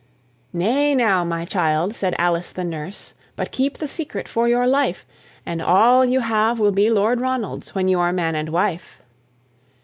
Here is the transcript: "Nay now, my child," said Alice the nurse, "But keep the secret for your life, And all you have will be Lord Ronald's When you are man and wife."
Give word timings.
"Nay 0.51 0.95
now, 0.95 1.23
my 1.23 1.45
child," 1.45 1.93
said 1.93 2.15
Alice 2.17 2.51
the 2.51 2.63
nurse, 2.63 3.13
"But 3.35 3.51
keep 3.51 3.77
the 3.77 3.87
secret 3.87 4.27
for 4.27 4.47
your 4.47 4.65
life, 4.65 5.05
And 5.45 5.61
all 5.61 6.03
you 6.03 6.21
have 6.21 6.57
will 6.57 6.71
be 6.71 6.89
Lord 6.89 7.21
Ronald's 7.21 7.75
When 7.75 7.87
you 7.87 7.99
are 7.99 8.11
man 8.11 8.33
and 8.33 8.49
wife." 8.49 9.03